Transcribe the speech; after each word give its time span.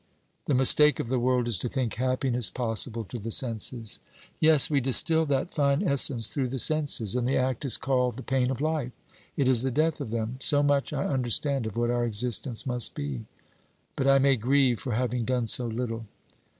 'The 0.47 0.55
mistake 0.55 0.99
of 0.99 1.09
the 1.09 1.19
world 1.19 1.47
is 1.47 1.59
to 1.59 1.69
think 1.69 1.93
happiness 1.93 2.49
possible 2.49 3.03
to 3.03 3.19
the 3.19 3.29
senses.' 3.29 3.99
'Yes; 4.39 4.67
we 4.67 4.81
distil 4.81 5.27
that 5.27 5.53
fine 5.53 5.83
essence 5.87 6.27
through 6.27 6.47
the 6.47 6.57
senses; 6.57 7.15
and 7.15 7.29
the 7.29 7.37
act 7.37 7.63
is 7.65 7.77
called 7.77 8.17
the 8.17 8.23
pain 8.23 8.49
of 8.49 8.61
life. 8.61 8.93
It 9.37 9.47
is 9.47 9.61
the 9.61 9.69
death 9.69 10.01
of 10.01 10.09
them. 10.09 10.37
So 10.39 10.63
much 10.63 10.91
I 10.91 11.05
understand 11.05 11.67
of 11.67 11.77
what 11.77 11.91
our 11.91 12.03
existence 12.03 12.65
must 12.65 12.95
be. 12.95 13.25
But 13.95 14.07
I 14.07 14.17
may 14.17 14.37
grieve 14.37 14.79
for 14.79 14.93
having 14.93 15.23
done 15.23 15.45
so 15.45 15.67
little.' 15.67 16.07